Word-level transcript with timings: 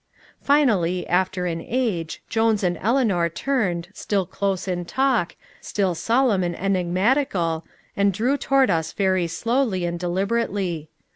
Finally, 0.41 1.05
after 1.07 1.45
an 1.45 1.61
age, 1.61 2.23
Jones 2.27 2.63
and 2.63 2.75
Eleanor 2.81 3.29
turned, 3.29 3.89
still 3.93 4.25
close 4.25 4.67
in 4.67 4.83
talk, 4.83 5.35
still 5.61 5.93
solemn 5.93 6.41
and 6.41 6.55
enigmatical, 6.59 7.63
and 7.95 8.11
drew 8.11 8.35
toward 8.35 8.71
us 8.71 8.93
very 8.93 9.27
slowly 9.27 9.85
and 9.85 9.99
deliberately. 9.99 10.89